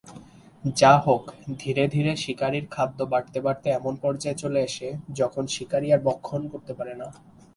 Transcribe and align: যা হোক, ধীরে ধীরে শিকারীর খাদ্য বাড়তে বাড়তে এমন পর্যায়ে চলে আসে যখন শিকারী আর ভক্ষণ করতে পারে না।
যা 0.63 0.93
হোক, 1.05 1.23
ধীরে 1.59 1.83
ধীরে 1.87 2.11
শিকারীর 2.15 2.65
খাদ্য 2.71 2.99
বাড়তে 3.05 3.39
বাড়তে 3.41 3.67
এমন 3.69 3.93
পর্যায়ে 3.95 4.41
চলে 4.43 4.59
আসে 4.63 4.87
যখন 5.15 5.43
শিকারী 5.47 5.87
আর 5.91 6.01
ভক্ষণ 6.03 6.41
করতে 6.47 6.71
পারে 6.73 6.93
না। 6.95 7.07